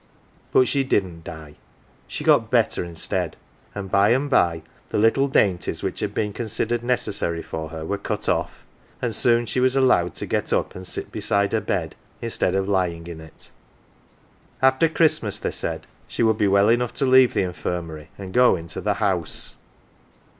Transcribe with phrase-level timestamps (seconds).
[0.51, 1.57] But she didn't die;
[2.07, 3.37] she got better instead.
[3.75, 7.99] And by and bye the little dainties which had been considered necessary for her were
[7.99, 8.65] cut off,
[8.99, 11.79] and soon she was allowed to get up and sit 155 AUNT JINNY beside her
[11.83, 13.51] bed, instead of lying in it.
[14.59, 18.55] After Christmas, they said, she would be well enough to leave the Infirmary and go
[18.55, 19.57] into "the House.""